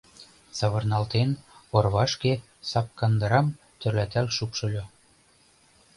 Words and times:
Савырналтен, 0.57 1.29
орвашке 1.75 2.33
сапкандырам 2.69 3.47
тӧрлатал 3.79 4.27
шупшыльо. 4.35 4.83